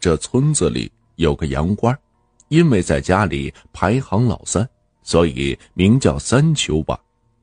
[0.00, 1.96] 这村子里有个羊倌，
[2.48, 4.68] 因为在家里排行老三，
[5.02, 6.98] 所以名叫三秋娃。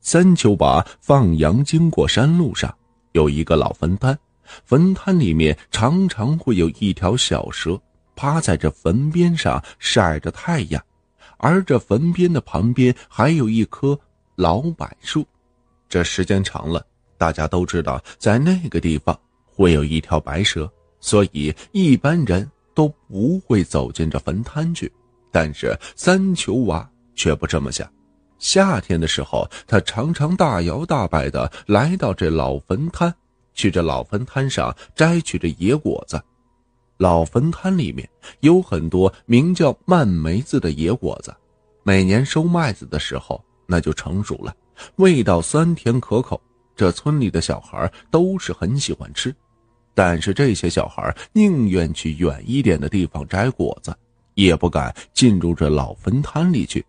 [0.00, 2.74] 三秋娃放羊经过山路上，
[3.12, 4.18] 有一个老坟滩，
[4.64, 7.80] 坟滩里面常常会有一条小蛇
[8.16, 10.82] 趴在这坟边上晒着太阳，
[11.36, 13.98] 而这坟边的旁边还有一棵
[14.36, 15.26] 老柏树。
[15.88, 16.84] 这时间长了，
[17.18, 20.70] 大家都知道在那个地方会有一条白蛇，
[21.00, 24.90] 所以一般人都不会走进这坟滩去。
[25.32, 27.90] 但是三球娃却不这么想。
[28.38, 33.14] 夏天的时候，他常常大摇大摆的来到这老坟滩，
[33.54, 36.20] 去这老坟滩上摘取这野果子。
[36.96, 38.08] 老坟滩里面
[38.40, 41.34] 有很多名叫蔓梅子的野果子，
[41.82, 44.54] 每年收麦子的时候，那就成熟了，
[44.96, 46.40] 味道酸甜可口。
[46.74, 49.34] 这村里的小孩都是很喜欢吃，
[50.02, 53.94] 但是这些小孩宁愿去远一点的地方摘果子，
[54.32, 56.82] 也不敢进入这老坟滩里去。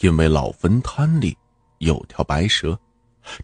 [0.00, 1.36] 因为老坟滩里
[1.78, 2.76] 有条白蛇，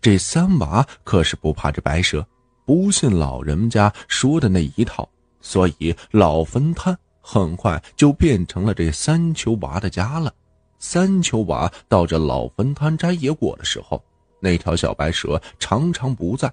[0.01, 2.27] 这三娃可是不怕这白蛇，
[2.67, 5.09] 不信老人家说的那一套，
[5.41, 10.35] 所以老坟滩很快就变成了这三球娃的家了。
[10.81, 14.03] 三球娃到这老坟滩摘野果的时候，
[14.41, 16.53] 那条小白蛇常常不在，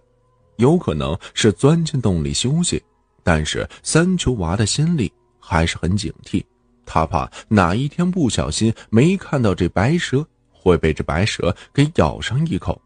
[0.60, 2.82] 有可能是钻进洞里休息，
[3.24, 6.44] 但是三球娃的心里还是很警惕。
[6.86, 12.80] 他怕哪一天不小心没看到这白蛇，会被这白蛇给咬上一口。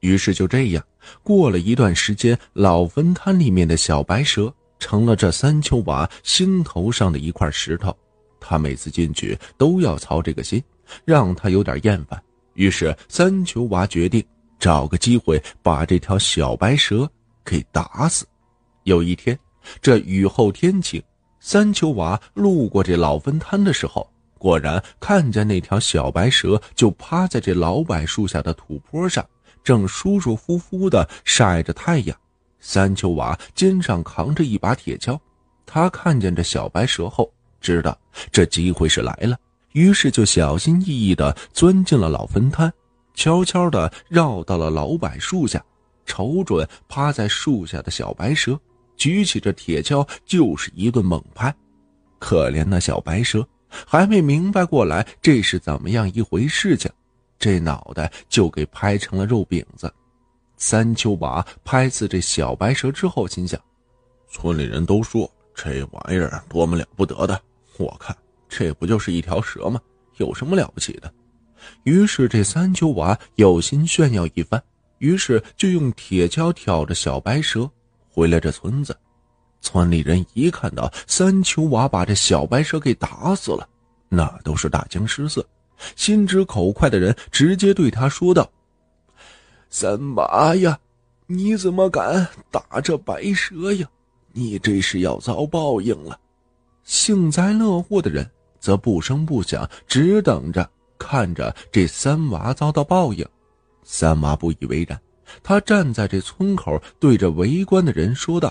[0.00, 0.84] 于是就这样，
[1.22, 7.96] 过了一段时间，老坟滩里面的小白蛇成了这三球娃心头上的一块石头。
[8.40, 10.62] 他每次进去都要操这个心，
[11.04, 12.20] 让他有点厌烦。
[12.54, 14.22] 于是三球娃决定
[14.64, 17.06] 找个机会把这条小白蛇
[17.44, 18.26] 给打死。
[18.84, 19.38] 有一天，
[19.82, 21.02] 这雨后天晴。
[21.38, 29.22] 三秋娃路过这老坟滩的时候，果然看见那条小白蛇就趴在这老柏树下的土坡上，
[29.62, 32.16] 正舒舒服服的晒着太阳。
[32.58, 35.20] 三秋娃肩上扛着一把铁锹，
[35.66, 37.94] 他看见这小白蛇后，知道
[38.32, 39.36] 这机会是来了，
[39.72, 42.72] 于是就小心翼翼的钻进了老坟滩，
[43.14, 45.64] 悄悄的绕到了老柏树下，
[46.04, 48.58] 瞅准趴在树下的小白蛇。
[48.96, 51.52] 举起这铁锹就是一顿猛拍，
[52.18, 56.90] 可怜那小白蛇还没明白过来这是怎么样一回事情，
[57.38, 59.92] 这脑袋就给拍成了肉饼子。
[60.56, 63.60] 三秋娃拍死这小白蛇之后，心想：
[64.28, 67.40] 村里人都说这玩意儿多么了不得的，
[67.78, 68.16] 我看
[68.48, 69.80] 这不就是一条蛇吗？
[70.18, 71.12] 有什么了不起的？
[71.84, 74.62] 于是这三秋娃有心炫耀一番，
[74.98, 77.70] 于是就用铁锹挑着小白蛇。
[78.08, 78.96] 回来这村子，
[79.60, 83.68] 村里人一看到三秋娃把这小白蛇给打死了，
[84.08, 85.44] 那都是大惊失色。
[85.96, 88.48] 心直口快的人直接对他说道
[89.68, 90.78] ：“三娃呀，
[91.26, 93.88] 你怎么敢打这白蛇呀？
[94.32, 96.18] 你这是要遭报应了。”
[96.84, 100.68] 幸灾乐祸的人则不声不响，只等着
[101.04, 103.26] 看着这三娃遭到报应。
[103.82, 104.98] 三娃不以为然。
[105.42, 108.50] 他站在这村口，对着围观的人说道：“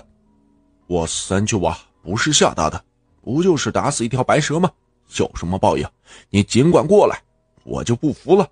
[0.86, 2.84] 我三舅娃不是吓大的，
[3.22, 4.70] 不就是打死一条白蛇吗？
[5.16, 5.84] 有什么报应，
[6.30, 7.20] 你尽管过来，
[7.64, 8.48] 我就不服了。”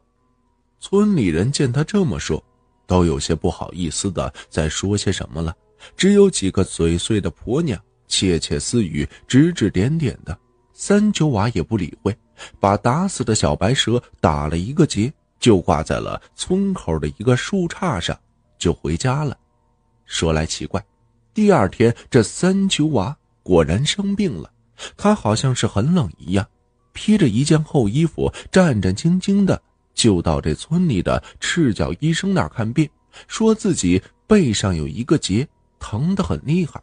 [0.81, 2.43] 村里人见他这么说，
[2.87, 5.55] 都有些不好意思的在说些什么了。
[5.97, 10.37] 只有几个嘴碎的婆娘窃窃私语，指指点点的。
[10.73, 12.17] 三舅娃也不理会，
[12.61, 15.13] 把打死的小白蛇打了一个结。
[15.41, 18.17] 就挂在了村口的一个树杈上，
[18.61, 19.37] 就回家了。
[20.07, 20.81] 说来奇怪，
[21.35, 24.49] 第二天这三秋娃果然生病了，
[24.97, 26.47] 他好像是很冷一样，
[26.93, 29.61] 披着一件厚衣服，战战兢兢的
[29.95, 32.89] 就到这村里的赤脚医生那儿看病，
[33.27, 35.45] 说自己背上有一个结，
[35.81, 36.81] 疼得很厉害。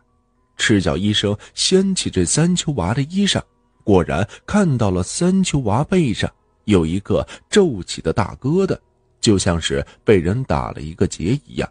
[0.57, 3.41] 赤脚医生掀起这三秋娃的衣裳，
[3.89, 6.31] 果然看到了三秋娃背上。
[6.65, 8.77] 有一个皱起的大疙瘩，
[9.19, 11.67] 就像是被人打了一个结一样。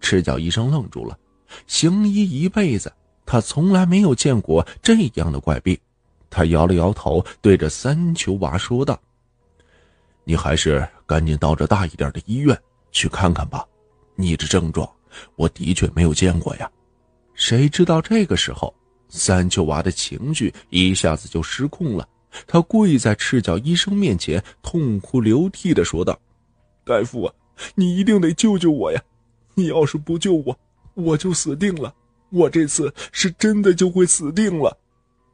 [0.00, 1.18] 赤脚医生愣住了，
[1.66, 2.92] 行医一辈子，
[3.26, 5.76] 他从来没有见过这样的怪病。
[6.30, 8.96] 他摇了摇头，对着三球娃说道
[10.22, 12.56] ：“你还是赶紧到这大一点的医院
[12.92, 13.66] 去看看吧。
[14.14, 14.88] 你这症状，
[15.34, 16.70] 我的确没有见过呀。”
[17.34, 18.72] 谁知道这个时候，
[19.08, 22.08] 三球娃的情绪一下子就失控了。
[22.46, 26.18] 他跪在赤脚医生面前，痛哭流涕的说道
[26.84, 27.32] ：“大夫啊，
[27.74, 29.02] 你一定得救救我呀！
[29.54, 30.56] 你要是不救我，
[30.94, 31.92] 我就死定了。
[32.30, 34.76] 我这次是真的就会死定了。”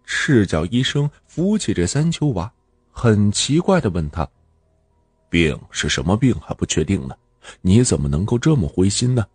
[0.06, 2.50] 赤脚医生扶起这三秋娃，
[2.92, 4.26] 很奇怪的问他
[5.28, 7.14] ：“病是什么病还不确定呢？
[7.60, 9.26] 你怎么能够这么灰心呢？”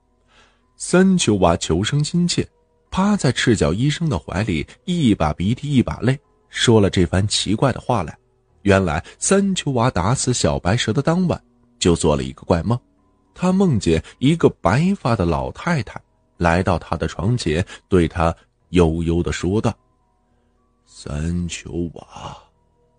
[0.78, 2.48] 三秋娃求生心切，
[2.92, 6.18] 趴在赤脚医生的怀里，一把鼻涕一把泪，
[6.50, 8.18] 说了这番奇怪的话来。
[8.64, 11.42] 原来三秋娃打死小白蛇的当晚，
[11.80, 12.78] 就做了一个怪梦，
[13.34, 16.00] 他梦见一个白发的老太太
[16.38, 18.36] 来到他的床前，对他
[18.70, 19.74] 悠悠的说道
[20.86, 22.38] ：“三秋娃，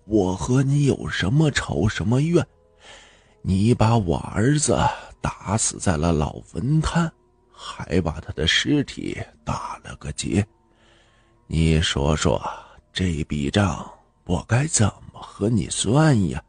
[0.07, 2.45] 我和你有什么仇什么怨？
[3.43, 4.79] 你把我儿子
[5.21, 7.11] 打死在了老坟滩，
[7.63, 10.47] 还把他的尸体打了个结，
[11.47, 12.43] 你说说
[12.91, 13.87] 这笔账
[14.25, 16.43] 我该怎么？”和你算呀！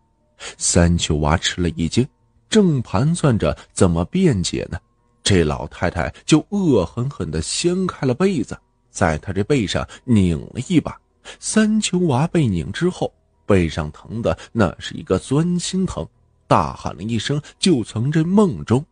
[0.58, 2.08] 三秋娃吃了一惊，
[2.50, 4.80] 正盘算着怎么辩解呢，
[5.22, 8.57] 这老太太就恶狠狠地掀开了被子，
[8.90, 10.98] 在他这背上拧了一把。
[11.38, 13.14] 三秋娃被拧之后，
[13.46, 16.07] 背上疼的那是一个钻心疼，
[16.48, 18.84] 大喊了一声，就从这梦中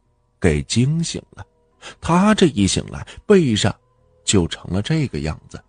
[0.41, 1.45] 给惊醒了。
[2.01, 3.75] 他这一醒来，背上
[4.23, 5.59] 就成了这个样子。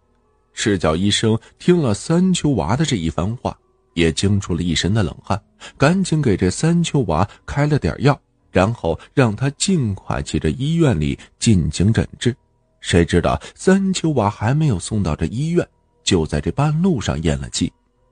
[0.52, 3.56] 赤脚医生听了三秋娃的这一番话。
[3.94, 5.38] 也惊出了一身的冷汗，
[5.76, 8.18] 赶紧给这三秋娃开了点药，
[8.52, 12.34] 然后让他尽快去这医院里进行诊治。
[12.80, 15.68] 谁知道三秋娃还没有送到这医院，
[16.04, 17.70] 就在这半路上咽了气。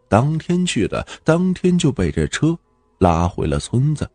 [0.08, 2.58] 当天去的，当天就被这车
[2.98, 4.06] 拉回了村子。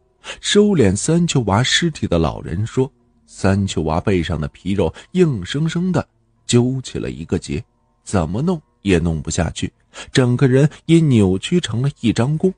[0.41, 2.91] 收敛三秋娃尸体的老人说
[3.35, 6.07] ：“三秋娃背上的皮肉硬生生的
[6.45, 7.63] 揪起了一个结，
[8.03, 9.71] 怎么弄？”也弄不下去，
[10.11, 12.53] 整个人也扭曲成了一张弓，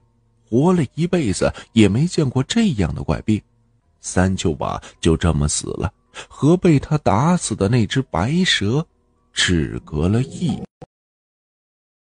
[0.50, 3.39] 活了一辈子也没见过这样的怪病。
[4.01, 5.94] 三秋娃就这么死了，
[6.27, 8.86] 和被他打死的那只白蛇，
[9.31, 10.60] 只隔了一